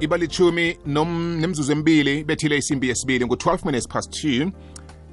ibalichumi 0.00 0.78
nemzuzu 0.86 1.72
emibili 1.72 2.24
bethile 2.24 2.56
isimbi 2.58 2.88
yesibili 2.88 3.26
ngu-12 3.26 3.66
minutes 3.66 3.88
past 3.88 4.24
2 4.24 4.50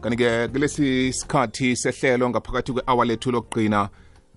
kanti-ke 0.01 0.47
kulesi 0.47 1.13
sikhathi 1.13 1.75
sehlelo 1.75 2.29
ngaphakathi 2.29 2.71
kwe-awa 2.71 3.05
lethu 3.05 3.31
lokugqina 3.31 3.89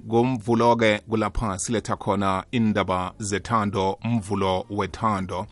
ngomvulo-ke 0.06 0.98
kulapha 0.98 1.58
siletha 1.58 1.96
khona 1.96 2.44
indaba 2.50 3.14
zethando 3.18 3.98
mvulo 4.04 4.66
wethando. 4.70 5.46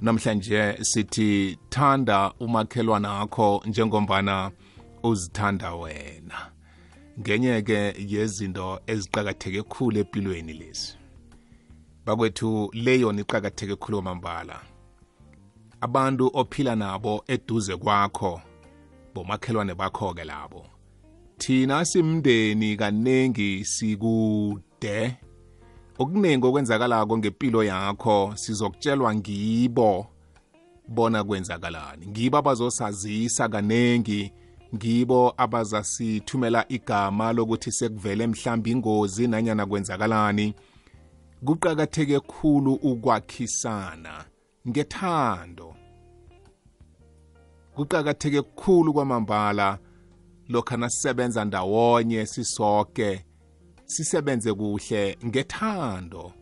Namhlanje 0.00 0.78
sithi 0.82 1.58
thanda 1.70 2.32
umakhelwana 2.40 3.20
akho 3.20 3.62
njengombana 3.66 4.50
uzithanda 5.02 5.74
wena. 5.74 6.38
Ngenye-ke 7.20 7.94
yezinto 8.08 8.80
eziqakatheke 8.86 9.62
khulu 9.62 9.98
empilweni 9.98 10.52
lezi. 10.52 10.97
Bakwethu 12.08 12.70
leyona 12.72 13.20
iqakatheke 13.20 13.76
khulu 13.76 14.02
kwamambala. 14.02 14.60
Abantu 15.80 16.30
ophila 16.34 16.76
nabo 16.76 17.24
eduze 17.26 17.76
kwakho 17.76 18.40
bomakhelwane 19.14 19.74
bakho-ke 19.74 20.24
labo. 20.24 20.66
Thina 21.38 21.84
simndeni 21.84 22.76
kaningi 22.76 23.64
sikude. 23.64 25.16
Okuningi 25.98 26.46
okwenzakalako 26.46 27.18
ngempilo 27.18 27.64
yakho 27.64 28.32
sizokutshelwa 28.34 29.14
ngibo. 29.14 30.06
Bona 30.88 31.24
kwenzakalani? 31.24 32.06
Ngibo 32.06 32.36
abazosazisa 32.38 33.48
kanengi 33.48 34.32
ngibo 34.74 35.34
abazasithumela 35.36 36.64
igama 36.68 37.32
lokuthi 37.32 37.72
sekuvele 37.72 38.26
mhlambi 38.26 38.70
ingozi 38.70 39.28
nanyana 39.28 39.66
kwenzakalani? 39.66 40.54
Kuqakatheke 41.44 42.20
khulu 42.20 42.72
ukwakhisana 42.74 44.24
ngethando. 44.68 45.74
Kuqakatheke 47.74 48.42
khulu 48.42 48.92
kwamambala 48.92 49.78
lokho 50.48 50.76
nasisebenza 50.76 51.44
ndawonye 51.44 52.26
sisoke 52.26 53.24
sisebenze 53.84 54.54
kuhle 54.54 55.18
ngethando. 55.26 56.32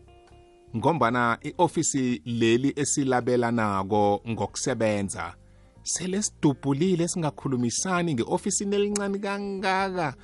Ngombana 0.75 1.37
iofisi 1.41 2.21
leli 2.25 2.73
esilabelanako 2.75 4.21
ngokusebenza 4.29 5.35
sele 5.83 6.21
sidubhulile 6.21 7.07
singakhulumisani 7.07 8.13
ngeofisini 8.13 8.75
elincane 8.75 9.19
kangaka. 9.19 10.15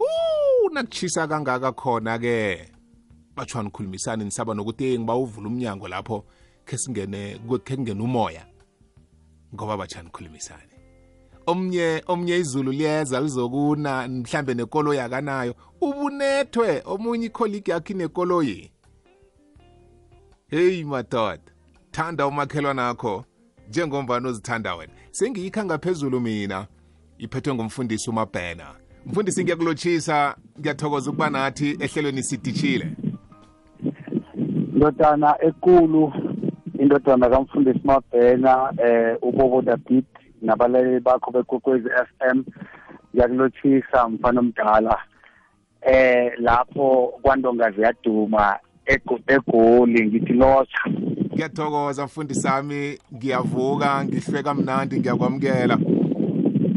Uh 0.00 0.72
nakuchisa 0.72 1.28
kangaka 1.28 1.72
khona 1.72 2.18
ke 2.18 2.75
bathiwa 3.36 3.62
nikhulumisani 3.62 4.24
nisaba 4.24 4.54
nokuthi 4.54 4.98
ngibawuvula 4.98 5.48
umnyango 5.48 5.88
lapho 5.88 6.24
khe 6.64 6.78
singene 6.78 7.38
khe 7.64 7.76
kungena 7.76 8.02
umoya. 8.04 8.46
Ngoba 9.54 9.76
batsha 9.76 10.02
nikhulumisani 10.02 10.76
omnye 11.46 12.02
omnye 12.06 12.36
izulu 12.38 12.72
liyeza 12.72 13.20
lizokuna 13.20 14.08
mhlambe 14.08 14.54
nekoloyi 14.54 15.00
akanayo. 15.00 15.54
Ubunethwe 15.80 16.82
omunye 16.84 17.26
ikholigi 17.26 17.70
yakhe 17.70 17.92
inekoloyi. 17.92 18.70
Heyi 20.48 20.84
madoda 20.84 21.42
thanda 21.90 22.26
umakhelwana 22.26 22.88
akho 22.88 23.24
njengombani 23.68 24.26
ozithanda 24.26 24.74
wena. 24.74 24.92
Sengiyikha 25.10 25.64
ngaphezulu 25.64 26.20
mina. 26.20 26.66
Iphethwe 27.18 27.54
ngumfundisi 27.54 28.10
umabhena. 28.10 28.74
Mfundisi 29.06 29.44
ngiyakulotshisa. 29.44 30.36
Ngiyathokoza 30.60 31.10
ukuba 31.10 31.30
nathi 31.30 31.76
ehlelweni 31.80 32.22
sidishile. 32.22 32.96
Indodana 34.76 35.36
ekulu 35.40 36.12
indodana 36.78 37.30
kamfundisi 37.30 37.80
mabhena 37.84 38.72
eh 38.84 39.16
ubobo 39.22 39.62
david 39.62 40.04
nabalaleli 40.42 41.00
bakho 41.00 41.30
bekwekwezi 41.30 41.88
FM 41.88 42.44
ngiyakulotshisa 43.14 44.08
mfana 44.08 44.40
omdala. 44.40 44.98
Eh 45.80 46.32
lapho 46.38 47.18
kwandongazi 47.22 47.80
yaduma 47.80 48.58
egoli 49.26 50.06
ngithi 50.06 50.32
lotsha 50.32 50.80
ngiyathokoza 51.34 52.04
mfundisi 52.04 52.40
sami 52.40 52.98
ngiyavuka 53.14 54.04
ngihlweka 54.04 54.54
mnandi 54.54 55.00
ngiyakwamukela. 55.00 55.78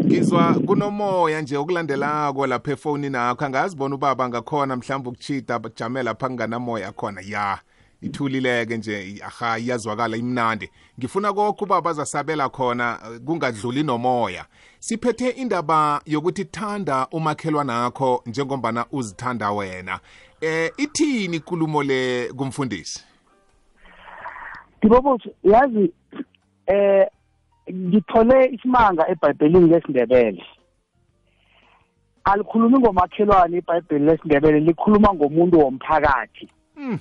Ngizwa 0.05 0.53
kunomoya 0.53 1.41
nje 1.41 1.57
okulandelako 1.57 2.47
lapha 2.47 2.71
efonini 2.71 3.17
akho 3.17 3.45
angazibona 3.45 3.95
ubaba 3.95 4.29
ngakhona 4.29 4.75
mhlawumbe 4.75 5.09
ukuchita 5.09 5.59
jame 5.75 6.03
lapha 6.03 6.27
kunganamoya 6.27 6.91
khona 6.91 7.21
ya. 7.21 7.59
Ithulileke 8.01 8.77
nje 8.77 9.21
aha 9.25 9.59
iyazwakala 9.59 10.17
imnandi. 10.17 10.69
Ngifuna 10.99 11.33
kokho 11.33 11.65
ubaba 11.65 11.89
azasabela 11.89 12.49
khona 12.49 12.99
kungadluli 13.25 13.83
nomoya. 13.83 14.45
Siphethe 14.79 15.29
indaba 15.29 16.01
yokuthi 16.05 16.45
thanda 16.45 17.07
umakhelwana 17.11 17.85
akho 17.85 18.23
njengombana 18.25 18.85
uzithanda 18.91 19.51
wena. 19.51 19.99
Eh 20.41 20.71
ithini 20.77 21.37
ikulumo 21.37 21.83
le 21.83 22.31
kumfundisi? 22.37 23.05
Dibobosi 24.81 25.29
yazi 25.43 25.93
eh 26.67 27.07
ngithole 27.73 28.45
isimanga 28.45 29.07
eBhayibhelini 29.09 29.69
lesindebele. 29.69 30.43
Alikhulumi 32.23 32.79
ngomakhelwane 32.79 33.57
iBhayibheli 33.57 34.05
lesindebele 34.05 34.59
likhuluma 34.59 35.13
ngomuntu 35.13 35.59
womphakathi. 35.59 36.49
Mm. 36.75 36.99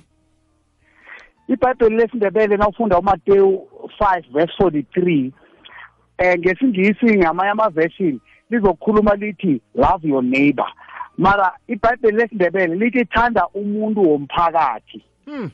iBhayibheli 1.49 1.95
lesindebele 1.95 2.57
nawufunda 2.57 2.99
uMateyu 2.99 3.67
5 3.99 4.23
verse 4.33 4.53
43 4.63 5.31
eh 6.17 6.39
ngesingisi 6.39 7.17
ngamanye 7.17 7.51
ama-version 7.51 8.19
lizokhuluma 8.49 9.15
lithi 9.15 9.61
love 9.75 10.07
your 10.07 10.23
neighbor. 10.23 10.67
Mara 11.17 11.51
iBhayibheli 11.67 12.17
lesindebele 12.17 12.75
lithi 12.75 13.05
thanda 13.05 13.47
umuntu 13.47 14.01
womphakathi. 14.09 15.03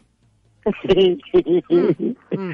Mm. 2.31 2.53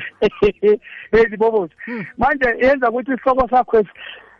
ezibobozi 1.11 1.73
manje 2.17 2.45
yenza 2.61 2.89
ukuthi 2.89 3.11
isihloko 3.11 3.49
sakho 3.49 3.83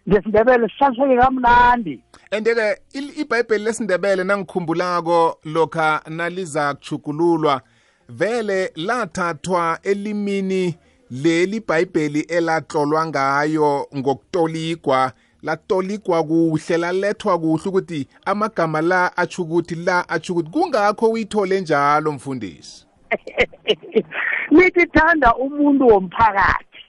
ngesindebele 0.10 0.70
sihlaliseke 0.70 1.18
kamnandi. 1.18 2.04
And-ke 2.32 2.78
ibhayibheli 3.22 3.64
lesindebele 3.64 4.24
nangikhumbulako 4.24 5.38
lokha 5.46 6.02
naliza 6.10 6.74
kuchugululwa 6.74 7.62
vele 8.12 8.72
lathathwa 8.76 9.80
elimini 9.84 10.76
leli 11.12 11.60
bhayibheli 11.60 12.20
elatlolwa 12.20 13.06
ngayo 13.06 13.88
ngokutolikwa. 13.98 15.12
Latolikwa 15.44 16.24
kuhle 16.24 16.78
lalethwa 16.78 17.40
kuhle 17.40 17.70
ukuthi 17.70 18.08
amagama 18.26 18.82
la 18.82 19.18
atsho 19.18 19.42
ukuthi 19.42 19.76
la 19.76 20.10
atsho 20.10 20.34
ukuthi 20.34 20.50
kungakho 20.50 21.10
uyithole 21.10 21.62
njalo 21.62 22.12
mfundisi. 22.12 22.88
Lithi 24.52 24.86
thanda 24.86 25.36
umuntu 25.36 25.88
womphakathi. 25.88 26.80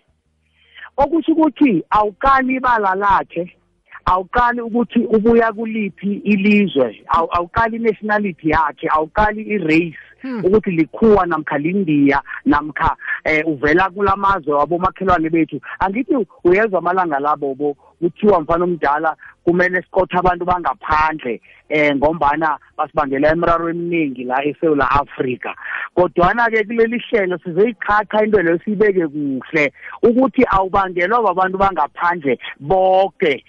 Okusho 0.97 1.33
ukuthi 1.33 1.85
awukali 1.91 2.55
ibala 2.55 2.95
lakhe 2.95 3.57
awuqali 4.05 4.61
ukuthi 4.61 4.99
ubuya 4.99 5.53
kuliphi 5.53 6.13
ilizwe 6.15 7.05
awuqali 7.09 7.79
nationality 7.79 8.51
yakhe 8.51 8.89
awuqali 8.91 9.43
irace. 9.43 10.12
Ukuthi 10.45 10.71
likhuwa 10.71 11.27
namkha 11.27 11.59
lindiya 11.59 12.23
namkha 12.45 12.97
eh 13.25 13.47
uvela 13.47 13.91
kulamazwe 13.91 14.55
wabomakhelwane 14.55 15.31
bethu. 15.31 15.61
Angithi 15.79 16.27
uyezwa 16.45 16.79
amalanga 16.79 17.19
labo 17.19 17.55
bo 17.55 17.77
kuthiwa 18.03 18.41
mfana 18.41 18.65
omdala 18.65 19.17
kumele 19.45 19.83
siqothe 19.83 20.19
abantu 20.19 20.45
bangaphandle 20.45 21.41
eh 21.69 21.97
ngombana 21.97 22.59
basibangela 22.77 23.33
emiraro 23.33 23.71
eminingi 23.71 24.25
la 24.25 24.45
eSouth 24.45 24.83
Africa 24.83 25.55
kodwana 25.95 26.51
ke 26.51 26.65
kuleli 26.65 26.99
hlelo 26.99 27.39
sizoyichacha 27.39 28.25
into 28.25 28.43
leyo 28.43 28.59
sibeke 28.65 29.07
kuhle 29.09 29.73
ukuthi 30.03 30.43
awubangelwa 30.51 31.23
babantu 31.23 31.59
bangaphandle 31.59 32.39
bonke 32.61 33.45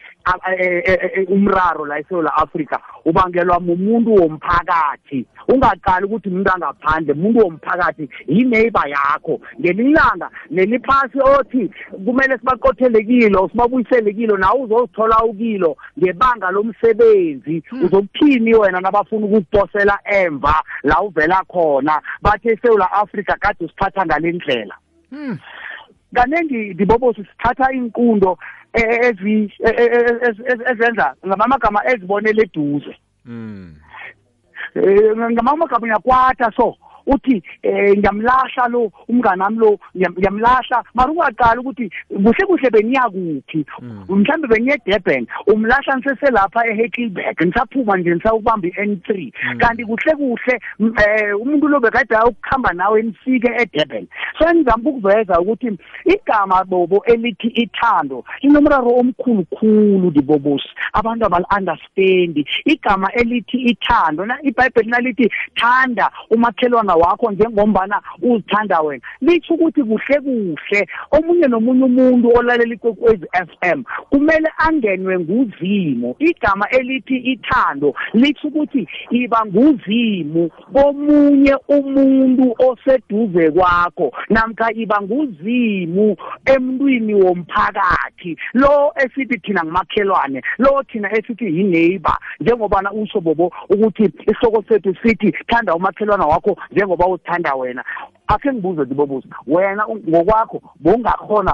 umraro 1.28 1.86
la 1.86 2.00
eSouth 2.00 2.30
Africa 2.36 2.80
ubangelwa 3.06 3.60
mumuntu 3.60 4.16
womphakathi. 4.16 5.26
Ungaqali 5.48 6.06
ukuthi 6.06 6.30
umuntu 6.30 6.52
angaphandle 6.52 7.14
umuntu 7.14 7.40
womphakathi 7.40 8.10
yineighbor 8.28 8.88
yakho. 8.88 9.42
Ngelilanga 9.60 10.30
neliphasi 10.50 11.20
othi 11.20 11.72
kumele 12.06 12.38
sibaqothele 12.38 13.04
kilo 13.04 13.50
sibabuyisele 13.50 14.14
kilo 14.14 14.38
nawe 14.44 14.60
uzozithola 14.64 15.24
ukilo 15.24 15.78
ngebanga 16.00 16.52
lomsebenzi. 16.52 17.64
Uzokuthini 17.84 18.56
wena 18.56 18.80
nabafuna 18.80 19.26
ukukupostela 19.26 20.00
emva 20.06 20.56
la 20.84 21.02
uvela 21.02 21.44
khona? 21.48 22.02
Bathi 22.22 22.50
eSouth 22.50 22.88
Africa 22.92 23.34
kade 23.40 23.66
usiphatha 23.66 24.06
ngalendlela 24.06 24.76
kaningi 26.14 26.74
dibobosi 26.74 27.24
sithatha 27.24 27.72
inqundo 27.74 28.38
ezi 28.74 29.52
ezenza 30.72 31.16
ngamagama 31.26 31.80
ezibonele 31.92 32.44
eduze. 32.44 32.96
Mm. 33.26 33.76
ngamagama 35.32 35.68
uyakwata 35.82 36.52
so 36.56 36.76
uthi 37.08 37.44
eh 37.64 37.98
ngiyamlahla 37.98 38.68
lo 38.70 38.92
umngane 39.10 39.44
wami 39.44 39.58
lo 39.58 39.80
ngiyam- 39.96 40.18
ngiyamlahla. 40.18 40.84
Mara 40.94 41.12
ungaqala 41.12 41.62
ukuthi 41.62 41.90
kuhle 42.10 42.46
kuhle 42.48 42.70
beniya 42.70 43.10
kuphi 43.10 43.66
mhlambe 44.10 44.48
beniye 44.48 44.78
Durban 44.86 45.28
umlahla 45.48 45.96
niseselapha 45.96 46.68
eHackleback 46.68 47.42
nisaphuma 47.42 47.98
nje 47.98 48.14
nisawubamba 48.16 48.68
iN3 48.68 49.32
kanti 49.58 49.86
kuhle 49.86 50.16
kuhle 50.16 50.60
eh 50.80 51.42
umuntu 51.42 51.68
lo 51.68 51.80
bekade 51.80 52.16
ukukhamba 52.28 52.74
nawe 52.74 53.02
nifike 53.02 53.52
eDurban. 53.62 54.08
So 54.40 54.54
ngizama 54.54 54.90
ukuveza 54.90 55.40
ukuthi 55.40 55.78
igama 56.06 56.64
bobo 56.64 57.04
elithi 57.06 57.48
ithando 57.48 58.24
linomraro 58.42 58.90
omkhulu 59.00 59.46
khulu 59.46 60.12
dibobosi 60.12 60.70
abantu 60.94 61.26
abali-understandi. 61.26 62.46
Igama 62.66 63.12
elithi 63.14 63.58
ithando 63.58 64.26
na 64.26 64.38
ibhayibheli 64.44 64.90
nalithi 64.90 65.30
thanda 65.56 66.12
umakhelwana 66.30 66.93
wakho 66.96 67.32
njengombana 67.32 68.02
uzithanda 68.22 68.82
wena. 68.82 69.04
Litsho 69.22 69.54
ukuthi 69.54 69.84
kuhle 69.84 70.20
kuhle. 70.22 70.88
Omunye 71.12 71.48
nomunye 71.48 71.84
umuntu 71.84 72.30
olalela 72.38 72.74
ikwekwezi 72.74 73.26
FM 73.34 73.84
kumele 74.10 74.50
angenwe 74.58 75.20
nguzimu. 75.20 76.16
Igama 76.20 76.70
elithi 76.70 77.18
ithando 77.18 77.96
litsho 78.14 78.48
ukuthi 78.48 78.88
iba 79.10 79.46
nguzimu 79.46 80.50
komunye 80.74 81.56
umuntu 81.68 82.56
oseduze 82.60 83.52
kwakho 83.52 84.12
namkha 84.30 84.74
iba 84.74 85.02
nguzimu 85.02 86.16
emntwini 86.46 87.14
womphakathi. 87.14 88.38
Lo 88.54 88.94
esithi 88.96 89.40
thina 89.40 89.64
ngumakhelwane 89.64 90.42
lo 90.58 90.84
thina 90.84 91.10
esithi 91.18 91.46
yi-neighbor. 91.46 92.18
Njengobana 92.40 92.92
usho 92.92 93.22
bobo 93.22 93.52
ukuthi 93.70 94.04
isihloko 94.04 94.64
sethu 94.68 94.96
sithi 95.04 95.32
thanda 95.48 95.76
umakhelwane 95.76 96.24
wakho 96.24 96.58
njengoba 96.84 97.08
uzithanda 97.08 97.56
wena 97.56 97.84
akhe 98.28 98.54
ngibuze 98.54 98.86
dibobuza 98.86 99.36
wena 99.48 99.88
ngokwakho 99.88 100.62
bowungakhona 100.80 101.54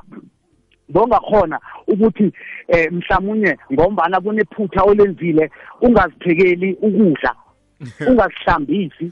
bowungakhona 0.90 1.60
ukuthi 1.88 2.34
eh 2.68 2.92
mhlawumunye 2.92 3.58
ngombana 3.74 4.22
kunephutha 4.22 4.84
olenzile 4.84 5.52
ungaziphekeli 5.82 6.78
ukudla 6.82 7.36
ungazihlambisi 8.10 9.12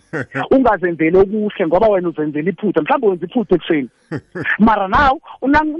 ungazenzeli 0.51 1.17
okuhle 1.17 1.67
ngoba 1.67 1.87
wena 1.87 2.09
uzenzela 2.09 2.49
iphutha 2.49 2.81
mhlawumbe 2.81 3.07
wenza 3.07 3.25
iphutha 3.25 3.55
ekuseni. 3.55 3.89
Mara 4.65 4.87
naw 4.87 5.15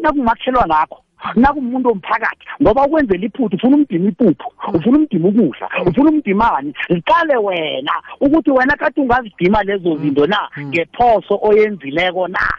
nakumakhelwa 0.02 0.66
nakho 0.68 1.04
nakumuntu 1.36 1.90
womphakathi 1.90 2.46
ngoba 2.62 2.86
ukwenzela 2.86 3.26
iphutha 3.26 3.56
ufuna 3.56 3.76
umdima 3.76 4.10
ipuphu 4.10 4.48
ufuna 4.74 4.98
umdima 4.98 5.28
ukudla 5.28 5.70
ufuna 5.86 6.10
umdimani 6.10 6.74
ziqale 6.90 7.38
wena 7.38 7.92
ukuthi 8.22 8.52
wena 8.52 8.76
kade 8.78 9.02
ungazidima 9.02 9.64
lezo 9.64 9.98
zinto 9.98 10.28
na? 10.28 10.50
Ngephoso 10.60 11.40
oyenzileko 11.42 12.28
na? 12.28 12.54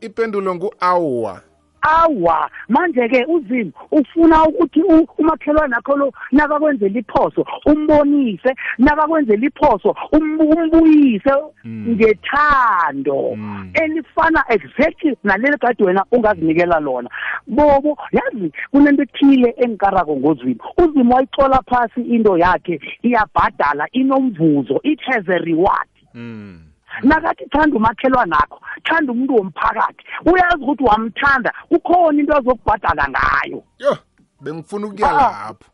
Ipendulo 0.00 0.54
ngu-awa. 0.54 1.51
Awa 1.82 2.50
manje-ke 2.68 3.24
uzimu 3.28 3.72
ufuna 3.90 4.44
ukuthi 4.44 4.82
umakhelwane 5.18 5.76
akho 5.76 5.96
lo 5.96 6.12
nakakwenzela 6.32 6.98
iphoso 6.98 7.46
umbonise 7.66 8.54
nakakwenzela 8.78 9.46
iphoso 9.46 9.94
umbu- 10.12 10.62
umbuyise 10.62 11.32
ngethando 11.66 13.32
Mm. 13.36 13.70
elifana 13.74 14.44
exactly 14.48 15.16
naleli 15.24 15.58
kade 15.58 15.84
wena 15.84 16.04
ungazinikela 16.12 16.80
lona 16.80 17.10
bobo 17.46 17.98
yazi 18.12 18.52
kunento 18.70 19.02
ethile 19.02 19.54
engikarako 19.56 20.16
ngozimu 20.16 20.56
uzimu 20.78 21.14
wayithola 21.14 21.62
phasi 21.66 22.00
into 22.00 22.38
yakhe 22.38 22.80
iyabhadala 23.02 23.86
inomvuzo 23.92 24.80
it 24.82 25.00
has 25.02 25.28
a 25.28 25.38
reward 25.38 25.88
Mm. 26.14 26.58
Nakathi 27.02 27.44
thanda 27.50 27.76
umakhelwane 27.76 28.36
akho 28.36 28.60
thanda 28.84 29.12
umuntu 29.12 29.34
womphakathi 29.36 30.04
uyazi 30.26 30.62
ukuthi 30.62 30.84
wamthanda 30.84 31.52
kukhona 31.68 32.20
into 32.20 32.36
azokubhadala 32.36 33.08
ngayo. 33.08 33.62
Yo 33.78 33.96
bengifuna 34.40 34.86
ukuya 34.86 35.10
Ah. 35.10 35.14
lapho. 35.48 35.64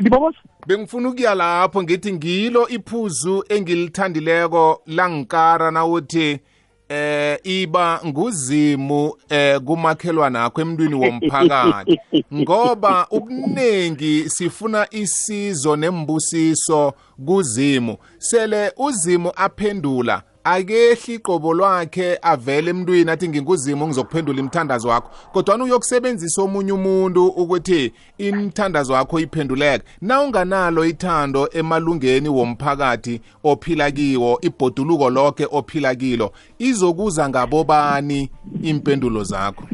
Ndibobos 0.00 0.34
bengifuna 0.66 1.08
ukuya 1.08 1.34
lapho 1.34 1.82
ngithi 1.82 2.12
ngilo 2.12 2.68
iphuzu 2.68 3.44
engilithandileko 3.48 4.82
langikara 4.86 5.70
nawuthi 5.70 6.40
eh 6.88 7.38
iba 7.44 8.00
nguzimu 8.06 9.14
eh 9.28 9.60
kumakhelwana 9.60 10.44
akho 10.44 10.60
emntwini 10.60 10.94
womphakathi. 10.94 12.00
Ngoba 12.34 13.06
ubuningi 13.10 14.30
sifuna 14.30 14.86
isizo 14.90 15.76
nembusiso 15.76 16.92
kuzimu. 17.26 17.96
Sele 18.18 18.72
uzimu 18.76 19.32
aphendula 19.36 20.22
akehli 20.44 21.14
iqobo 21.14 21.54
lwakhe 21.54 22.18
avele 22.22 22.70
emntwini 22.70 23.10
athi 23.10 23.28
nginguzimu 23.28 23.86
ngizokuphendula 23.86 24.38
imithandazo 24.38 24.88
wakho. 24.88 25.10
Kodwana 25.32 25.64
uyokusebenzisa 25.64 26.42
omunye 26.42 26.72
umuntu 26.72 27.26
ukuthi 27.26 27.92
imithandazo 28.18 28.92
yakho 28.94 29.20
iphenduleke. 29.20 29.84
Na 30.00 30.20
unganalo 30.20 30.84
ithando 30.84 31.48
emalungeni 31.52 32.28
womphakathi 32.28 33.20
ophila 33.44 33.90
kiwo 33.90 34.38
ibhoduluko 34.42 35.10
lonke 35.10 35.46
ophila 35.50 35.94
kilo 35.94 36.32
izokuza 36.58 37.28
ngabobani 37.28 38.30
impendulo 38.62 39.24
zakho? 39.24 39.64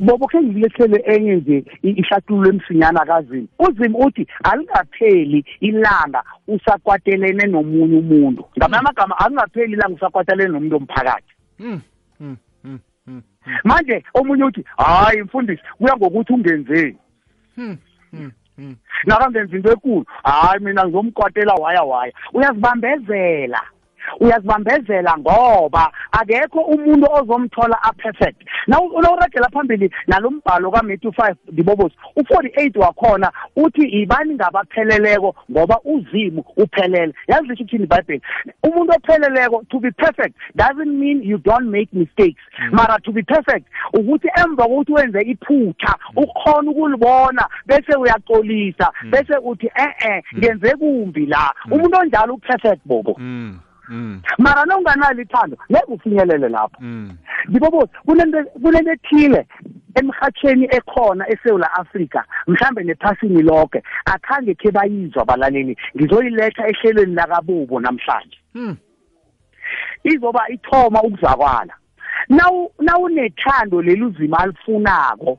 Bobo 0.00 0.26
khe 0.26 0.40
ngilethele 0.42 1.02
enye 1.04 1.36
nje 1.36 1.64
ihlathululo 1.82 2.48
emsinyana 2.50 3.04
kazimu. 3.04 3.48
Uzimu 3.58 3.98
uthi 3.98 4.26
alingapheli 4.44 5.44
ilanga 5.60 6.22
usakwatelene 6.48 7.46
nomunye 7.46 7.98
umuntu. 7.98 8.44
Ngamanye 8.58 8.80
amagama 8.80 9.18
alingapheli 9.18 9.72
ilanga 9.72 9.94
usakwatelene 9.94 10.52
nomuntu 10.52 10.74
womphakathi 10.74 11.32
mm, 11.58 11.80
mm, 12.20 12.36
mm, 12.64 12.78
mm, 13.06 13.22
manje 13.64 14.04
omunye 14.14 14.44
uthi 14.44 14.64
hayi 14.76 15.22
mfundisi 15.22 15.62
kuya 15.78 15.96
ngokuthi 15.96 16.32
ungenzeni. 16.32 16.96
Nakangenza 19.06 19.56
into 19.56 19.72
enkulu 19.72 20.06
hayi 20.22 20.64
mina 20.64 20.84
ngizomkwatela 20.84 21.54
waya 21.54 21.82
waya. 21.82 22.12
Uyazibambezela. 22.32 23.60
Uyazibambezela 24.20 25.18
ngoba 25.18 25.92
akekho 26.12 26.60
umuntu 26.60 27.06
ozomthola 27.12 27.82
aperfect. 27.82 28.40
Nawuragela 28.66 29.48
phambili 29.52 29.90
nalo 30.06 30.30
mbhalo 30.30 30.70
kaMatthew 30.70 31.10
5 31.10 31.34
dibobosi 31.52 31.96
u48 32.16 32.78
wakhona 32.78 33.32
uthi 33.56 33.82
ibani 33.82 34.34
ngabapheleleko 34.34 35.34
ngoba 35.50 35.80
uzimu 35.84 36.44
uphelele. 36.56 37.14
Yazi 37.28 37.48
lisho 37.48 37.62
ukuthini 37.62 37.84
iBhayibheli? 37.84 38.22
Umuntu 38.62 38.92
opheleleko 38.92 39.62
to 39.70 39.78
be 39.78 39.90
perfect 39.90 40.34
doesn't 40.56 40.98
mean 40.98 41.22
you 41.22 41.38
don't 41.38 41.70
make 41.70 41.88
mistakes. 41.92 42.42
Mara 42.72 42.98
to 43.04 43.12
be 43.12 43.22
perfect 43.22 43.66
ukuthi 43.92 44.28
emva 44.44 44.62
kokuthi 44.62 44.92
wenze 44.92 45.20
iphutha 45.20 45.94
ukhona 46.16 46.70
ukulibona 46.70 47.48
bese 47.66 47.96
uyaxolisa 47.98 48.92
bese 49.10 49.36
uthi 49.44 49.66
eh 49.66 49.94
eh 50.08 50.22
ngenze 50.38 50.76
kumbi 50.76 51.26
la. 51.26 51.54
Umuntu 51.70 51.98
onjalo 51.98 52.34
uperfect 52.34 52.80
bobo. 52.84 53.16
Mm, 53.18 53.26
mm, 53.26 53.58
mara 54.38 54.64
nonganalo 54.64 55.22
ithando 55.22 55.56
ngeke 55.70 55.92
ufinyelele 55.92 56.48
lapho 56.48 56.76
mm. 56.80 57.16
ngibobothi 57.50 57.94
kunento 58.60 58.92
ethile 58.92 59.46
emhatheni 59.94 60.68
ekhona 60.70 61.28
eSouth 61.28 61.64
Africa 61.74 62.22
mhlambe 62.46 62.82
nephasini 62.82 63.42
lonke 63.42 63.82
akhange 64.04 64.54
khe 64.54 64.70
bayizwa 64.70 65.22
abalaleli 65.22 65.76
ngizoyiletha 65.96 66.68
ehlelweni 66.68 67.14
lakabubo 67.14 67.80
namhlanje 67.80 68.38
Mm. 68.54 68.76
izoba 70.04 70.48
ithoma 70.48 71.02
ukuzwakwala 71.02 71.74
nawu 72.28 72.72
nawunethando 72.78 73.82
leli 73.82 74.04
uzima 74.04 74.38
alifunako 74.38 75.38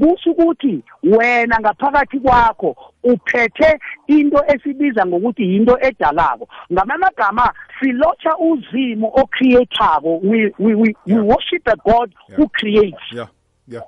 kusho 0.00 0.30
ukuthi 0.30 0.82
wena 1.02 1.58
ngaphakathi 1.60 2.20
kwakho 2.20 2.76
uphethe 3.02 3.78
into 4.06 4.44
esibiza 4.46 5.06
ngokuthi 5.06 5.42
yinto 5.42 5.78
edalako. 5.80 6.48
Ngamamagama 6.72 7.52
silotsha 7.80 8.38
uzimo 8.38 9.12
ocreatako 9.14 10.20
we, 10.22 10.52
we, 10.58 10.74
we, 10.74 10.96
we 11.06 11.20
worship 11.20 11.66
a 11.66 11.76
god 11.76 12.14
who 12.36 12.48
creates. 12.48 13.12
Yeah. 13.12 13.28
Yeah. 13.68 13.82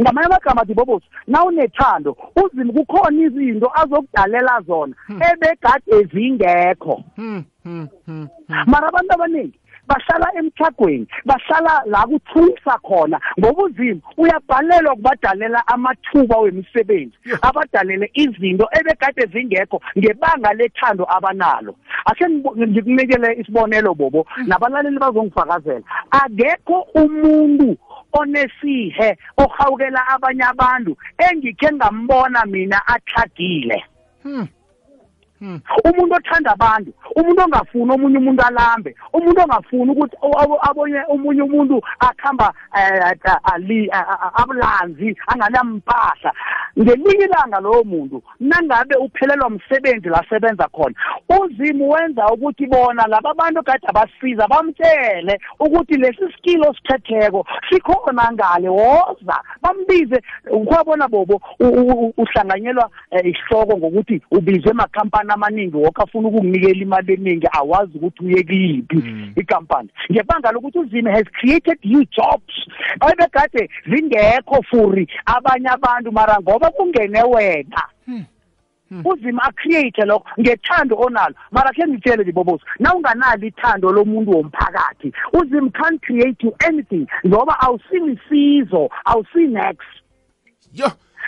Ngamanye 0.00 0.26
amagama 0.26 0.64
dibobosi 0.64 1.06
nawunethando 1.26 2.16
uzimo 2.44 2.72
kukhona 2.72 3.22
izinto 3.22 3.70
azokudalela 3.74 4.60
zona 4.66 4.94
ebegade 5.08 6.04
zingekho. 6.12 7.04
Mm, 7.16 7.44
mm, 7.64 7.88
mm. 8.06 8.28
mara 8.66 8.88
abantu 8.88 9.14
abaningi 9.14 9.58
bahlala 9.88 10.28
emthagweni 10.38 11.06
bahlala 11.24 11.82
la 11.86 12.06
kuthulisa 12.06 12.78
khona. 12.82 13.20
Ngoba 13.38 13.62
uzimo 13.62 14.00
uyabhalelwa 14.16 14.92
ukubadalela 14.92 15.66
amathuba 15.66 16.36
wemisebenzi 16.38 17.16
abadalele 17.42 18.10
izinto 18.14 18.68
ebekade 18.78 19.26
zingekho 19.32 19.80
ngebanga 19.98 20.52
lethando 20.52 21.04
abanalo. 21.16 21.74
Ase 22.04 22.28
ngikunikele 22.28 23.40
isibonelo 23.40 23.94
bobo 23.94 24.26
nabalaleli 24.46 24.98
bazongifakazela. 24.98 25.84
Akekho 26.10 26.86
umuntu 26.94 27.76
onesihe 28.12 29.18
ohawukela 29.36 30.00
abanye 30.14 30.44
abantu 30.44 30.96
engikhe 31.18 31.72
ngambona 31.72 32.46
mina 32.46 32.78
athagile 32.86 33.84
Hmm. 34.26 34.48
Umuntu 35.84 36.14
othanda 36.14 36.52
abantu 36.52 36.90
umuntu 37.16 37.42
ongafuni 37.44 37.92
omunye 37.92 38.18
umuntu 38.18 38.42
alambe 38.42 38.94
umuntu 39.12 39.40
ongafuni 39.42 39.90
ukuthi 39.92 40.16
abo- 40.42 40.60
abonye 40.70 41.00
omunye 41.08 41.42
umuntu 41.42 41.82
akhamba 42.00 42.52
eh, 42.78 43.02
a- 43.04 43.90
a- 43.92 44.32
abulanzi 44.42 45.16
anganampahla 45.26 46.32
ngelinye 46.78 47.24
ilanga 47.24 47.60
lowo 47.60 47.84
muntu 47.84 48.22
nangabe 48.40 48.94
uphelelwa 48.96 49.46
umsebenzi 49.46 50.08
la 50.08 50.24
sebenza 50.28 50.68
khona 50.68 50.94
uzimu 51.40 51.90
wenza 51.90 52.26
ukuthi 52.32 52.66
bona 52.66 53.06
laba 53.06 53.34
bantu 53.34 53.62
kade 53.62 53.86
abasiza 53.86 54.48
bamtshele 54.48 55.38
ukuthi 55.60 55.96
lesi 55.96 56.32
skill 56.38 56.62
osithetheko 56.68 57.46
sikhona 57.70 58.32
ngale 58.32 58.68
woza 58.68 59.36
bambize. 59.62 60.22
Ukwabona 60.50 61.08
bobo 61.08 61.40
uhlanganyelwa 62.16 62.90
eh, 63.10 63.24
isihloko 63.26 63.76
ngokuthi 63.78 64.22
ubizwe 64.30 64.70
emakhampani 64.70 65.25
amaningi 65.34 65.76
woke 65.76 66.02
afuna 66.02 66.28
ukukunikela 66.28 66.82
imali 66.82 67.12
eningi 67.12 67.48
awazi 67.52 67.98
ukuthi 67.98 68.24
uye 68.24 68.42
kuyiphi 68.44 69.32
ikampani. 69.36 69.88
Ngebanga 70.12 70.52
lokuthi 70.52 70.78
uzime 70.78 71.10
has 71.10 71.24
created 71.40 71.78
new 71.84 72.04
jobs. 72.04 72.54
Ebekade 73.12 73.70
zingekho 73.86 74.62
furi 74.62 75.08
abanye 75.26 75.68
abantu 75.68 76.12
mara 76.12 76.40
ngoba 76.40 76.70
kungene 76.70 77.22
wena. 77.22 77.82
Uzima 79.04 79.42
acreate 79.42 80.04
lokho 80.04 80.28
ngethando 80.40 80.96
onalo. 80.96 81.34
Mara 81.50 81.72
khe 81.72 81.86
ngitshele 81.86 82.24
dibobosi 82.24 82.64
na 82.78 82.94
unganalo 82.94 83.46
ithando 83.46 83.92
lomuntu 83.92 84.30
womphakathi 84.30 85.12
uzim 85.32 85.70
can't 85.70 86.00
create 86.02 86.42
you 86.42 86.54
anything 86.64 87.06
ngoba 87.26 87.60
awusilisizo 87.60 88.88
awusinext. 89.04 89.88
Yo. 90.72 90.86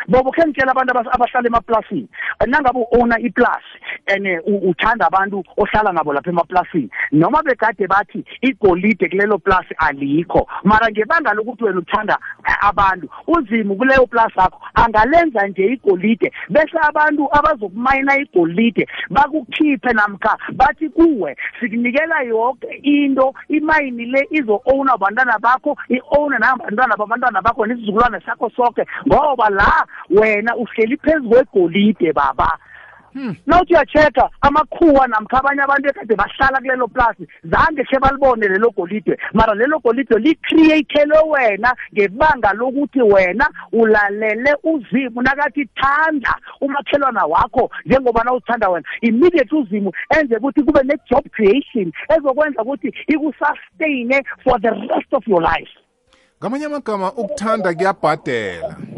Bobo 0.08 0.30
khe 0.30 0.46
ngitshela 0.46 0.70
abantu 0.72 0.92
abahlala 1.12 1.46
emaplasini. 1.48 2.08
Nangabe 2.46 2.78
u-owna 2.78 3.18
iplasi 3.18 3.78
and 4.08 4.26
u- 4.46 4.70
uthanda 4.70 5.06
abantu 5.06 5.44
ohlala 5.56 5.92
ngabo 5.92 6.12
lapha 6.12 6.30
emaplasini. 6.30 6.90
Noma 7.12 7.42
begade 7.42 7.86
bathi 7.86 8.24
igolide 8.42 9.08
kulelo 9.08 9.38
plasi 9.38 9.74
alikho. 9.78 10.48
Mara 10.64 10.90
ngebanga 10.90 11.34
lokuthi 11.34 11.64
wena 11.64 11.78
uthanda 11.78 12.18
eh, 12.48 12.54
abantu 12.68 13.08
uzimo 13.26 13.74
kuleyo 13.74 14.06
plasi 14.06 14.38
yakho. 14.38 14.60
Angalenza 14.74 15.46
nje 15.48 15.66
igolide 15.66 16.32
bese 16.50 16.78
abantu 16.82 17.28
abazokumayina 17.32 18.18
igolide 18.18 18.86
bakukhiphe 19.10 19.92
namkha 19.92 20.36
bathi 20.52 20.88
kuwe 20.88 21.36
sikunikela 21.60 22.22
yonke 22.22 22.66
into 22.82 23.34
imayini 23.48 24.06
le 24.06 24.28
izo-owna 24.30 24.92
abantwana 24.92 25.38
bakho 25.38 25.76
i-owne 25.88 26.38
nabantwana 26.38 26.96
babantwana 26.96 27.42
bakho 27.42 27.66
nesizukulwane 27.66 28.20
sakho 28.26 28.50
sonke 28.56 28.84
ngoba 29.06 29.50
la 29.50 29.86
wena 30.10 30.56
uhleli 30.56 30.96
phezu 30.96 31.28
kwegolide 31.28 32.12
baba. 32.12 32.58
Nawuthi 33.46 33.74
uyachecka 33.74 34.30
amakhuwa 34.40 35.06
namkha 35.08 35.38
abanye 35.38 35.62
abantu 35.62 35.88
ekade 35.88 36.16
bahlala 36.16 36.58
kulelo 36.60 36.88
plasi 36.88 37.28
zange 37.44 37.84
khe 37.84 37.98
balibone 37.98 38.48
lelo 38.48 38.70
golide. 38.70 39.16
Mara 39.32 39.54
lelo 39.54 39.78
golide 39.78 40.18
li-createle 40.18 41.18
wena 41.30 41.74
ngebanga 41.94 42.52
lokuthi 42.52 43.02
wena 43.02 43.46
ulalele 43.72 44.54
uzimu 44.62 45.22
nakathi 45.22 45.68
thanda 45.74 46.34
umakhelwana 46.60 47.24
wakho 47.24 47.70
njengoba 47.84 48.24
nawuthanda 48.24 48.68
wena. 48.68 48.86
Immediate 49.00 49.54
uzimu 49.56 49.92
enze 50.20 50.36
ukuthi 50.36 50.62
kube 50.62 50.80
ne-job 50.82 51.24
creation 51.30 51.92
ezokwenza 52.08 52.62
ukuthi 52.62 52.88
ikusustain 53.06 54.24
for 54.44 54.60
the 54.60 54.70
rest 54.70 55.12
of 55.12 55.28
your 55.28 55.42
life. 55.42 55.70
Ngamanye 56.40 56.64
amagama 56.66 57.12
ukuthanda 57.12 57.74
kuyabhadela. 57.74 58.76
Ngi- 58.78 58.97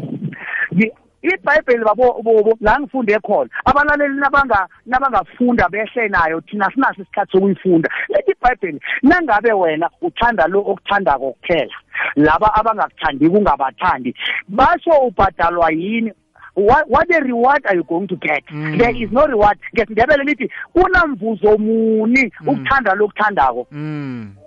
ibhayibheli 1.21 1.83
babo 1.83 2.21
bobo 2.23 2.57
la 2.61 2.79
ngifunde 2.79 3.19
khona. 3.19 3.49
Abalaleli 3.65 4.19
nabanga 4.19 4.67
nabangafunda 4.85 5.69
behle 5.69 6.07
nayo 6.09 6.41
thina 6.41 6.71
sinaso 6.73 7.01
isikhathi 7.01 7.31
sokuyifunda. 7.31 7.89
Lethi 8.09 8.31
ibhayibheli 8.31 8.79
nangabe 9.03 9.53
wena 9.53 9.89
uthanda 10.01 10.47
lo 10.47 10.59
okuthandako 10.59 11.31
kuphela 11.31 11.75
laba 12.15 12.55
abangakuthandi 12.55 13.29
kungabathandi 13.29 14.15
basho 14.47 14.91
ubhadalwa 15.07 15.71
yini? 15.71 16.11
What, 16.53 16.89
what 16.89 17.07
the 17.07 17.21
reward 17.21 17.65
are 17.65 17.75
you 17.75 17.83
going 17.85 18.09
to 18.09 18.17
get? 18.17 18.45
Mm. 18.47 18.77
there 18.77 18.93
is 18.93 19.09
no 19.11 19.25
reward. 19.25 19.57
Ngesindebele 19.73 20.23
lithi 20.23 20.49
kunamvuzo 20.73 21.57
muni 21.57 22.31
ukuthanda 22.45 22.93
lokuthandako? 22.95 23.67
Mm 23.71 23.81
mm. 23.81 24.40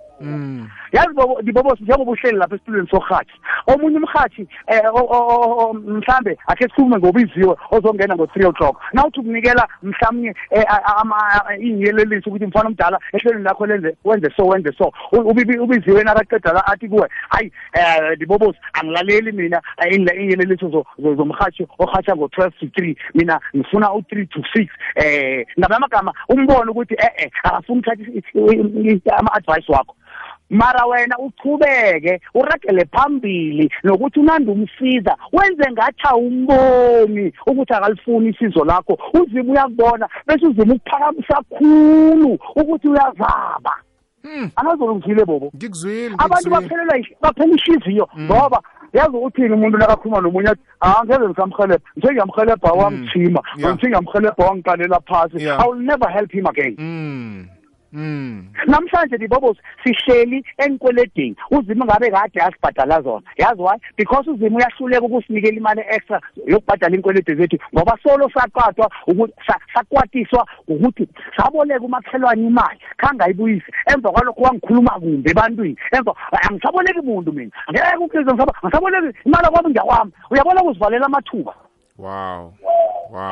Yazi 0.91 1.13
bobo 1.13 1.41
dibobosi 1.41 1.83
njengoba 1.83 2.11
uhleli 2.11 2.37
lapha 2.37 2.55
esitulweni 2.55 2.87
sorhatshi 2.87 3.35
omunye 3.67 3.97
umhatshi 3.97 4.47
eh 4.67 4.81
o- 4.93 5.07
o- 5.15 5.73
mhlambe 5.73 6.37
akhe 6.47 6.63
sikhulume 6.63 6.97
ngobiziwe 6.97 7.55
ozongena 7.71 8.15
ngo-three 8.15 8.45
o'clock. 8.45 8.81
Nawuthi 8.93 9.19
ukunikela 9.19 9.67
mhlawumnye 9.83 10.33
eh, 10.51 10.65
iy'nyeleliso 11.59 12.29
ukuthi 12.29 12.45
mfana 12.45 12.67
omdala 12.67 12.99
ehlelweni 13.13 13.43
lakho 13.45 13.65
lenze 13.65 13.95
wenze 14.05 14.29
so 14.37 14.45
wenze 14.45 14.71
so. 14.77 14.91
Ubiziwe 15.11 16.03
nakaqeda 16.03 16.53
la 16.53 16.67
athi 16.67 16.87
kuwe 16.89 17.07
hayi 17.29 17.51
um 18.39 18.53
angilaleli 18.73 19.31
mina 19.31 19.61
eh, 19.77 19.91
iy'nle- 19.93 20.15
iy'nyeleliso 20.15 20.67
zo- 20.69 20.85
zo- 20.99 21.15
zomhatshi 21.15 21.67
orhatsha 21.79 22.15
ngo-twelve 22.15 22.53
to 22.59 22.67
three. 22.75 22.97
Mina 23.13 23.39
ngifuna 23.55 23.93
u-three 23.93 24.25
to 24.27 24.41
six. 24.53 24.67
Eh 24.95 25.45
ngamanye 25.59 25.77
amagama 25.77 26.13
umbone 26.29 26.71
ukuthi 26.71 26.93
eh-eh 26.93 27.31
akafuni 27.43 27.79
ukuthatha 27.79 29.17
ama-advice 29.17 29.71
wakho. 29.71 29.95
Mara 30.49 30.85
wena 30.85 31.15
uchubeke 31.19 32.21
uragele 32.33 32.85
phambili 32.91 33.71
nokuthi 33.83 34.19
unandi 34.19 34.51
umsiza 34.51 35.15
wenze 35.33 35.71
ngathi 35.71 36.01
awumboni 36.09 37.33
ukuthi 37.47 37.73
akalifuni 37.73 38.29
isizo 38.29 38.65
lakho. 38.65 38.97
Uzima 39.13 39.51
uyakubona 39.53 40.09
bese 40.27 40.45
uzima 40.47 40.73
ukuphakamisa 40.73 41.41
khulu 41.49 42.37
ukuthi 42.55 42.87
uyazaba. 42.87 43.73
Hmm. 44.23 44.49
angazolungile 44.55 45.25
bobo? 45.25 45.51
Ngikuzwile 45.55 46.05
abantu 46.17 46.49
ngikuzwile 46.49 46.61
baphelelwa 46.61 46.97
ish- 46.97 47.15
baphela 47.21 47.53
ihliziyo 47.55 48.07
ngoba 48.19 48.61
yazi 48.93 49.17
uthini 49.17 49.53
umuntu 49.53 49.77
nakakhuluma 49.77 50.21
nomunye 50.21 50.49
athi 50.49 50.61
ah 50.81 51.05
ngeze 51.05 51.27
ngisamhelebha 51.29 51.79
ngithe 51.97 52.11
ngiyamhelebha 52.13 52.71
wangithima 52.71 53.41
Yeah. 53.57 53.71
ngithe 53.73 53.87
ngiyamhelebha 53.87 54.45
wangiqalela 54.45 54.99
phasi. 54.99 55.43
Yeah. 55.43 55.59
i 55.61 55.67
will 55.69 55.79
never 55.79 56.09
help 56.09 56.31
him 56.31 56.47
again. 56.47 56.75
Mm 56.77 57.47
mm 57.93 58.47
namhlanje 58.67 59.17
dibobosi 59.17 59.59
sihleli 59.83 60.45
enkweledeni 60.57 61.35
uzima 61.51 61.85
ngabe 61.85 62.11
kade 62.11 62.41
asibhadala 62.41 63.01
zona. 63.01 63.21
Yazi 63.37 63.61
why? 63.61 63.77
Because 63.97 64.29
uzima 64.29 64.57
uyahluleka 64.57 65.05
ukusinikela 65.05 65.57
imali 65.57 65.81
extra 65.89 66.21
yokubhadala 66.47 66.95
inkwelede 66.95 67.35
zethu 67.35 67.57
ngoba 67.73 67.97
solo 68.03 68.29
saqathwa 68.29 68.91
ukuthi 69.07 69.33
sa- 69.47 69.59
sakwatiswa 69.73 70.47
ukuthi 70.67 71.07
saboleka 71.37 71.85
umakhelwane 71.85 72.47
imali 72.47 72.79
khangayibuyise 72.97 73.71
emva 73.93 74.11
kwalokho 74.11 74.41
wangikhuluma 74.41 74.99
kumbi 74.99 75.29
ebantwini. 75.31 75.77
Emva 75.91 76.15
angisaboleki 76.49 77.01
muntu 77.01 77.33
mina. 77.33 77.51
Ngeke 77.71 77.97
ukhize 77.97 78.33
ngisaboleki 78.33 79.17
imali 79.25 79.47
kwami 79.51 79.69
ngiyakwami. 79.69 80.11
Uyabona 80.31 80.61
ukuzivalela 80.61 81.05
amathuba? 81.05 81.53
Wow. 81.97 82.53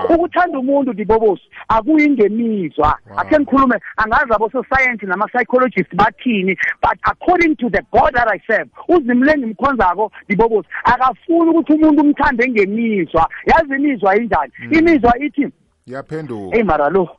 Ukuthanda 0.09 0.59
umuntu 0.59 0.93
dibobosi 0.93 1.43
akuyingemizwa. 1.67 2.97
Wow. 3.09 3.19
akhe 3.19 3.39
ngikhulume 3.39 3.79
angazi 3.97 4.33
abososayensi 4.33 5.05
nama-psychologist 5.05 5.95
bathini 5.95 6.55
but 6.81 6.97
according 7.03 7.55
to 7.55 7.69
the 7.69 7.81
god 7.91 8.13
that 8.13 8.27
i 8.27 8.39
serve 8.47 8.69
uzimle 8.87 9.31
engimkhonzako 9.33 10.11
dibobosi 10.29 10.69
akafuni 10.83 11.49
ukuthi 11.49 11.73
umuntu 11.73 12.01
umthande 12.01 12.47
ngemizwa. 12.49 13.29
Yazi 13.45 13.75
imizwa 13.75 14.15
injani? 14.17 14.51
Imizwa 14.71 15.19
ithi 15.19 15.47
yaphenduka. 15.87 16.55
Eyi 16.55 16.63
mara 16.63 16.89
lo 16.89 17.09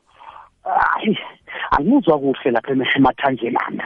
hayi 0.63 1.17
angimuzwa 1.71 2.19
kuhle 2.19 2.51
lapha 2.51 2.71
eme- 2.71 2.87
emathanjeni 2.95 3.57
ami 3.67 3.81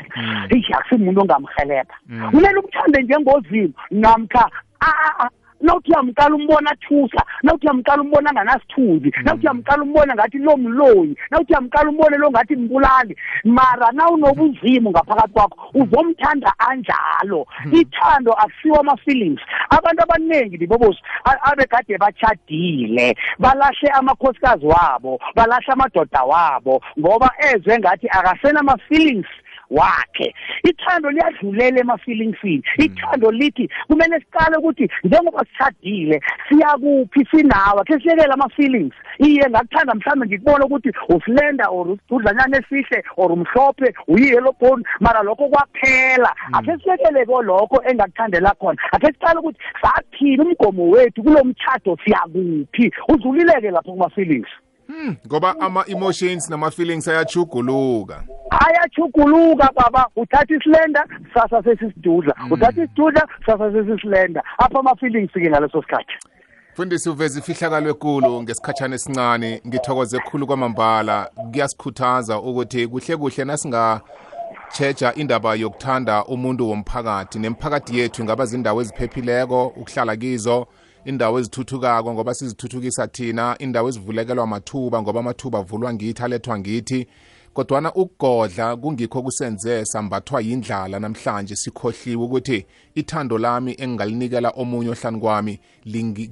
eyi 0.50 0.66
akusimuntu 0.74 1.22
ongamhelebha 1.22 1.96
Mm. 2.08 2.32
kumele 2.32 2.60
umthande 2.60 3.02
njengozimo 3.04 3.74
namkha 3.92 4.50
a- 4.80 5.24
a- 5.26 5.30
nawuthi 5.62 5.92
uyamqala 5.92 6.36
umbona 6.36 6.72
athusa 6.72 7.22
nawuthi 7.44 7.66
uyamqala 7.68 8.02
umbona 8.02 8.30
anganasithunzi 8.30 9.10
nawuthi 9.24 9.46
uyamqala 9.48 9.84
umbona 9.84 10.16
ngathi 10.16 10.38
lo 10.38 10.58
mloyi 10.58 11.16
nawuthi 11.32 11.54
uyamqala 11.54 11.90
umbone 11.90 12.18
lo 12.18 12.30
ngathi 12.32 12.56
mbulali. 12.56 13.16
Mara 13.44 13.92
nawunobuzimu 13.92 14.90
ngaphakathi 14.90 15.34
kwakho 15.34 15.70
uzomthanda 15.74 16.54
anjalo. 16.60 17.48
Ithando 17.72 18.34
akusiwo 18.34 18.80
ama-feelings. 18.80 19.40
Abantu 19.70 20.04
abaningi 20.04 20.58
dibobosi 20.58 21.00
a- 21.26 21.52
abegade 21.52 21.98
bachadile 21.98 23.16
balahle 23.40 23.90
amakhosikazi 23.94 24.66
wabo 24.66 25.20
balahle 25.36 25.74
amadoda 25.74 26.24
wabo 26.24 26.82
ngoba 27.00 27.30
ezwe 27.54 27.80
ngathi 27.80 28.08
akasenama-feelings 28.10 29.28
wakhe. 29.70 30.34
Ithando 30.64 31.12
liyadlulela 31.12 31.80
ema-feelingsini 31.80 32.64
ithando 32.78 33.32
lithi 33.32 33.70
kumele 33.88 34.20
siqale 34.20 34.58
ukuthi 34.58 34.90
njengoba 35.04 35.46
sishadile 35.46 36.22
siyakuphi 36.50 37.26
sinawe 37.32 37.84
khe 37.88 38.00
siyekele 38.00 38.34
ama-feelings. 38.34 38.94
Iye 39.20 39.50
ngakuthanda 39.50 39.96
mhlawumbe 39.96 40.26
ngikubona 40.26 40.66
ukuthi 40.66 40.92
usilenda 41.10 41.68
or 41.68 41.98
udlanyana 42.10 42.58
esihle 42.58 43.04
or 43.18 43.32
umhlophe 43.32 43.94
uyiyelo 44.08 44.52
bone 44.60 44.84
mara 45.00 45.24
lokho 45.24 45.50
kwaphela. 45.50 46.32
Akhe 46.54 46.78
siyekele 46.84 47.26
ko 47.26 47.42
lokho 47.42 47.82
engakuthandela 47.90 48.54
khona. 48.60 48.82
Akhe 48.92 49.08
siqale 49.08 49.40
ukuthi 49.40 49.60
sathini 49.82 50.42
umgomo 50.44 50.90
wethu 50.90 51.24
kulo 51.24 51.44
mtshato 51.44 51.98
siyakuphi? 52.04 52.92
Udlulileke 53.10 53.72
lapho 53.72 53.92
kuma-feelings. 53.92 54.50
Ngoba 55.28 55.56
ama-emotions 55.60 56.50
nama-feelings 56.50 57.08
ayachuguluka. 57.08 58.24
Ayachuguluka 58.50 59.70
baba. 59.76 60.08
Uthatha 60.16 60.56
isilenda 60.56 61.06
sasa 61.34 61.64
sesisidudla. 61.64 62.36
Uthatha 62.52 62.84
isidudla 62.84 63.28
sasa 63.46 63.72
sesisilenda. 63.72 64.44
Apha 64.58 64.80
ama-feelings-ke 64.80 65.50
ngaleso 65.50 65.82
sikhathi. 65.82 66.14
Mfundisi 66.74 67.10
uveza 67.10 67.40
ifihlakalo 67.40 67.90
ekulu 67.90 68.44
ngesikhatshana 68.44 68.96
esincane. 68.96 69.62
Ngithokoze 69.68 70.20
khulu 70.20 70.48
kwamambala. 70.48 71.30
Kuyasikhuthaza 71.52 72.40
ukuthi 72.40 72.88
kuhle 72.88 73.18
kuhle 73.18 73.46
nasingatsheja 73.46 75.14
indaba 75.16 75.56
yokuthanda 75.56 76.26
umuntu 76.26 76.70
womphakathi. 76.70 77.40
Nemphakathi 77.40 78.00
yethu 78.00 78.22
ingaba 78.22 78.46
zindawo 78.46 78.82
eziphephileko 78.82 79.68
ukuhlala 79.68 80.16
kizo. 80.16 80.68
Indawo 81.06 81.40
ezithuthukako 81.40 82.14
ngoba 82.14 82.34
sizithuthukisa 82.34 83.08
thina 83.08 83.56
indawo 83.60 83.90
ezivulekelwa 83.90 84.48
mathuba 84.48 85.02
ngoba 85.02 85.20
amathuba 85.20 85.60
avulwa 85.60 85.94
ngithi 85.94 86.24
alethwa 86.24 86.60
ngithi. 86.60 87.08
Kodwana 87.54 87.94
ukugodla 87.94 88.76
kungikho 88.76 89.22
kusenze 89.22 89.86
sambathwa 89.86 90.42
yindlala 90.42 91.00
namhlanje 91.00 91.56
sikhohliwe 91.56 92.24
ukuthi 92.24 92.66
ithando 92.96 93.38
lami 93.38 93.76
engingalinikela 93.78 94.50
omunye 94.50 94.90
ohlani 94.90 95.20
kwami 95.20 95.60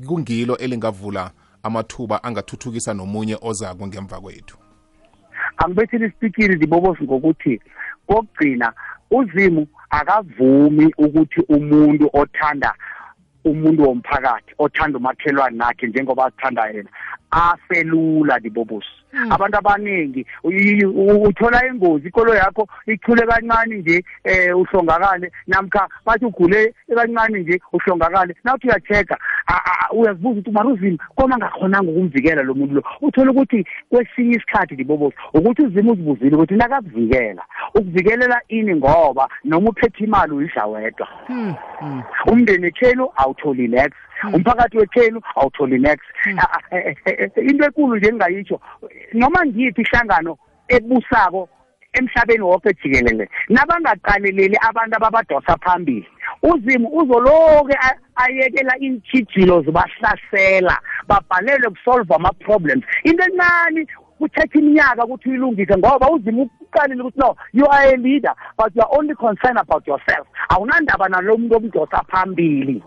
kungilo 0.08 0.58
elingavula 0.58 1.32
amathuba 1.64 2.24
angathuthukisa 2.24 2.94
nomunye 2.94 3.38
ozako 3.42 3.88
ngemva 3.88 4.20
kwethu. 4.22 4.58
Angibethile 5.58 6.06
isipikiri 6.06 6.56
ndibobosi 6.56 7.04
ngokuthi 7.04 7.62
kokugcina 8.08 8.74
uzimu 9.12 9.68
akavumi 9.90 10.94
ukuthi 10.98 11.42
umuntu 11.50 12.10
othanda 12.14 12.74
umuntu 13.50 13.84
womphakathi 13.84 14.54
othanda 14.60 14.98
umakhelwane 14.98 15.58
nakhe 15.58 15.88
njengoba 15.88 16.26
azithanda 16.26 16.68
yena 16.68 16.90
afelula 17.32 18.40
ndibobosi 18.40 18.88
abantu 19.30 19.58
abaningi 19.58 20.26
uyi- 20.44 20.86
u- 20.86 21.24
uthola 21.24 21.66
ingozi 21.68 22.08
ikolo 22.08 22.36
yakho 22.36 22.68
ichule 22.86 23.26
kancane 23.26 23.76
nje 23.78 24.04
eh 24.24 24.58
uhlongakale 24.58 25.32
namkha 25.48 25.88
bathi 26.06 26.26
ugule 26.26 26.74
kancane 26.96 27.40
nje 27.40 27.60
uhlongakale. 27.74 28.36
Nawuthi 28.44 28.68
uyachecka 28.68 29.18
uyazibuza 29.92 30.40
ukuthi 30.40 30.52
maruzima 30.52 30.98
koma 31.16 31.38
ngakhonanga 31.38 31.92
ukumvikela 31.92 32.44
lo 32.44 32.54
muntu 32.54 32.76
lo 32.76 32.84
uthola 33.02 33.32
ukuthi 33.32 33.66
kwesinye 33.90 34.36
isikhathi 34.36 34.74
ndibobosi 34.74 35.18
ukuthi 35.34 35.62
uzima 35.62 35.92
uzibuzile 35.92 36.36
ukuthi 36.36 36.54
nakakuvikela 36.54 37.44
ukuvikelela 37.76 38.42
ini 38.48 38.76
ngoba 38.76 39.30
noma 39.44 39.70
uphethe 39.70 40.04
imali 40.04 40.34
uyidla 40.34 40.66
wedwa 40.66 41.08
umndeni 42.28 42.68
ekhenu 42.68 43.10
awutholi 43.16 43.68
nex 43.68 43.92
umphakathi 44.34 44.78
wekhenu 44.78 45.22
awutholi 45.36 45.80
nex 45.80 46.00
A- 46.38 46.60
a- 46.72 46.78
e- 46.78 46.98
e- 47.06 47.32
e- 47.36 47.42
into 47.42 47.66
ekulu 47.66 47.96
nje 47.96 48.08
engingayitsho 48.08 48.60
noma 49.14 49.46
ngiyiphi 49.46 49.82
ihlangano 49.82 50.38
ebusako 50.68 51.50
emhlabeni 51.98 52.42
wonke 52.44 52.74
jikelele. 52.84 53.30
Nabangaqaleleli 53.50 54.58
abantu 54.70 54.96
ababadosa 54.96 55.58
phambili. 55.58 56.08
Uzimu 56.44 56.88
uzoloke 56.90 57.74
a- 57.74 57.98
ayekela 58.16 58.74
iintshijilo 58.82 59.62
zibahlasela 59.62 60.78
babhalelwe 61.08 61.70
kusolve 61.70 62.16
ama-problems. 62.16 62.84
Into 63.04 63.24
encane 63.24 63.88
kuthetha 64.18 64.60
iminyaka 64.60 65.06
ukuthi 65.06 65.30
uyilungise 65.30 65.78
ngoba 65.78 66.10
uzimu 66.10 66.50
uqalile 66.62 67.02
ukuthi 67.02 67.20
no 67.20 67.36
you 67.54 67.66
are 67.72 67.90
a 67.94 67.98
leader 67.98 68.34
but 68.58 68.76
you 68.76 68.82
are 68.82 68.98
only 68.98 69.16
concerned 69.16 69.58
about 69.60 69.88
yourself. 69.88 70.28
Awunandaba 70.50 71.08
nalo 71.10 71.38
muntu 71.38 71.56
omdosa 71.56 72.04
phambili. 72.12 72.84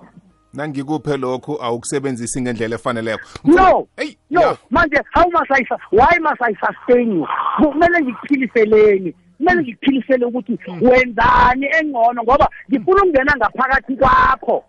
Nangikuphe 0.54 1.16
lokhu 1.16 1.62
awukusebenzisi 1.62 2.40
ngendlela 2.40 2.75
efaneleko. 2.75 3.25
No! 3.45 3.88
Hey, 3.97 4.16
no 4.30 4.40
ya. 4.40 4.57
manje 4.71 5.00
how 5.14 5.28
must 5.30 5.50
I 5.50 5.64
why 5.92 6.19
must 6.21 6.42
I 6.42 6.54
sustain 6.54 7.12
you 7.12 7.26
kumele 7.57 8.00
ngikuphiliseleni 8.00 9.14
kumele 9.38 9.62
ngikuphilisele 9.62 10.25
ukuthi 10.25 10.59
wenzani 10.80 11.66
engcono 11.80 12.23
ngoba 12.23 12.49
ngifuna 12.71 13.02
ukungena 13.02 13.37
ngaphakathi 13.37 13.97
kwakho. 13.97 14.64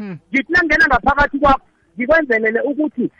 Ngithi 0.00 0.52
nangena 0.52 0.86
ngaphakathi 0.86 1.38
kwakho 1.38 1.66
ngikwenzelele 1.98 2.60
ukuthi 2.60 3.10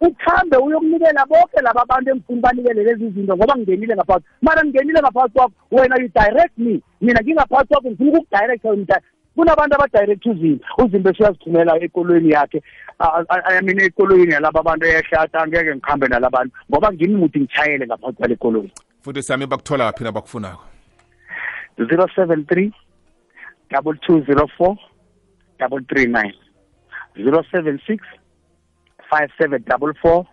ukhambe 0.00 0.56
uyokunikela 0.56 1.26
bonke 1.26 1.60
laba 1.62 1.84
bantu 1.84 2.10
engifuna 2.10 2.40
banikele 2.40 2.84
lezi 2.84 3.10
zinto 3.10 3.36
ngoba 3.36 3.56
ngingenile 3.56 3.94
ngaphakathi. 3.94 4.26
Mara 4.42 4.64
ngingenile 4.64 5.00
ngaphakathi 5.00 5.32
kwakho 5.32 5.52
wena 5.70 5.96
you 6.00 6.08
direct 6.08 6.58
me. 6.58 6.80
Mina 7.00 7.20
ngingaphakathi 7.22 7.68
kwakho 7.68 7.88
ngifuna 7.88 8.10
ukukudirect 8.10 8.64
wena. 8.64 9.00
Kunabantu 9.34 9.74
abadirect 9.74 10.26
uzimo 10.26 10.58
uzimbe 10.78 11.10
esiyazithumela 11.10 11.76
ekolweni 11.82 12.30
yakhe. 12.30 12.62
A- 12.98 13.24
a- 13.28 13.44
I 13.58 13.62
mean 13.62 13.80
ekolweni 13.80 14.32
yalaba 14.32 14.62
bantu 14.62 14.86
eyahlata 14.86 15.40
angeke 15.42 15.74
ngikhambe 15.74 16.08
nalabantu 16.08 16.56
ngoba 16.70 16.92
ngimi 16.92 17.14
muthi 17.14 17.40
ngitshayele 17.40 17.86
ngaphakathi 17.86 18.16
kwale 18.18 18.36
kolweni 18.36 18.72
mfundisi 19.00 19.28
sami 19.28 19.46
bakuthola 19.46 19.92
phi 19.92 20.04
nabakufunako 20.04 20.64
zero 21.76 22.08
seven 22.14 22.44
three 22.46 22.72
double 23.70 23.94
two 24.06 24.20
zero 24.26 24.46
four 24.56 24.76
double 25.58 25.80
three 25.88 26.06
nine. 26.06 26.34
Zero 27.16 27.42
seven 27.50 27.80
six 27.86 28.02
five 29.10 29.30
seven 29.38 29.62
double 29.66 29.92
four 30.02 30.26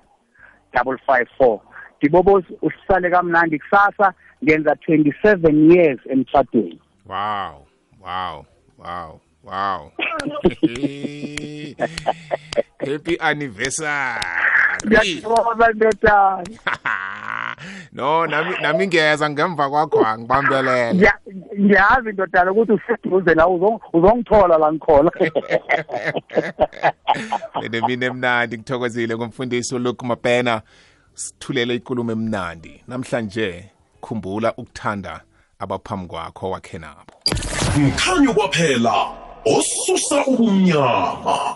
double 0.74 0.98
five 1.08 1.28
four. 1.38 1.62
Ndibobozi 1.98 2.48
usisale 2.62 3.10
kamnandi 3.10 3.60
kusasa 3.60 4.14
ngenza 4.44 4.76
twenty 4.76 5.14
seven 5.24 5.72
years 5.72 6.00
emtshadweni 6.10 6.80
wow 7.06 7.66
wow. 8.02 8.46
Wow 8.84 9.20
wow. 9.44 9.91
Happy 12.80 13.17
anniversary. 13.20 14.22
Ngiyathokoza 14.88 15.67
ndodana 15.74 16.44
no 17.94 18.28
nami 18.28 18.56
nami 18.62 18.88
ngiyeza 18.88 19.30
ngemva 19.30 19.70
kwakho 19.70 20.06
angibambelele. 20.06 20.94
Ngiya- 20.94 21.17
ngiyazi 21.60 22.12
ndodana 22.12 22.52
ukuthi 22.52 22.72
useduze 22.72 23.36
la 23.36 23.46
uzong- 23.46 23.80
uzongithola 23.94 24.58
la 24.58 24.72
ngikhona. 24.74 25.12
Lene 27.62 27.82
mina 27.88 28.06
emnandi 28.06 28.58
ngithokozile 28.58 29.15
ngumfundisi 29.15 29.76
uLuke 29.76 30.06
Mapena. 30.06 30.62
Sithulele 31.13 31.76
ikulumo 31.76 32.12
emnandi. 32.12 32.84
Namhlanje 32.88 33.70
khumbula 34.02 34.54
ukuthanda 34.58 35.22
abaphambi 35.60 36.08
kwakho 36.08 36.50
wakhe 36.50 36.78
nabo. 36.78 37.13
Mkhanyo 37.77 38.34
kwaphela 38.34 39.05
osusa 39.45 40.25
ubumnyama 40.25 41.55